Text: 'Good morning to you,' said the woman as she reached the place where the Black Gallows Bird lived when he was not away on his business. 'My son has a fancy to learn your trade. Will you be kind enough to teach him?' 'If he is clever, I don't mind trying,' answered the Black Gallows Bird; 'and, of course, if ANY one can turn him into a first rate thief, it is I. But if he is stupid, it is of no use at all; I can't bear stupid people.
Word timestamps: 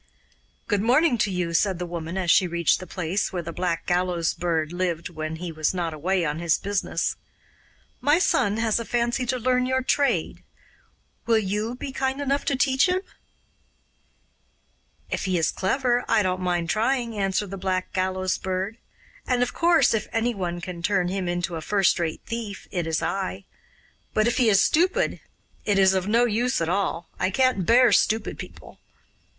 'Good 0.65 0.81
morning 0.81 1.15
to 1.19 1.29
you,' 1.29 1.53
said 1.53 1.77
the 1.77 1.85
woman 1.85 2.17
as 2.17 2.31
she 2.31 2.47
reached 2.47 2.79
the 2.79 2.87
place 2.87 3.31
where 3.31 3.43
the 3.43 3.53
Black 3.53 3.85
Gallows 3.85 4.33
Bird 4.33 4.73
lived 4.73 5.09
when 5.09 5.35
he 5.35 5.51
was 5.51 5.75
not 5.75 5.93
away 5.93 6.25
on 6.25 6.39
his 6.39 6.57
business. 6.57 7.15
'My 7.99 8.17
son 8.17 8.57
has 8.57 8.79
a 8.79 8.83
fancy 8.83 9.27
to 9.27 9.37
learn 9.37 9.67
your 9.67 9.83
trade. 9.83 10.41
Will 11.27 11.37
you 11.37 11.75
be 11.75 11.91
kind 11.91 12.19
enough 12.19 12.45
to 12.45 12.55
teach 12.55 12.89
him?' 12.89 13.01
'If 15.11 15.25
he 15.25 15.37
is 15.37 15.51
clever, 15.51 16.03
I 16.07 16.23
don't 16.23 16.41
mind 16.41 16.67
trying,' 16.71 17.15
answered 17.15 17.51
the 17.51 17.57
Black 17.57 17.93
Gallows 17.93 18.39
Bird; 18.39 18.79
'and, 19.27 19.43
of 19.43 19.53
course, 19.53 19.93
if 19.93 20.07
ANY 20.11 20.33
one 20.33 20.61
can 20.61 20.81
turn 20.81 21.09
him 21.09 21.27
into 21.27 21.57
a 21.57 21.61
first 21.61 21.99
rate 21.99 22.21
thief, 22.25 22.67
it 22.71 22.87
is 22.87 23.03
I. 23.03 23.45
But 24.15 24.27
if 24.27 24.37
he 24.37 24.49
is 24.49 24.63
stupid, 24.63 25.19
it 25.63 25.77
is 25.77 25.93
of 25.93 26.07
no 26.07 26.25
use 26.25 26.59
at 26.59 26.69
all; 26.69 27.07
I 27.19 27.29
can't 27.29 27.67
bear 27.67 27.91
stupid 27.91 28.39
people. 28.39 28.79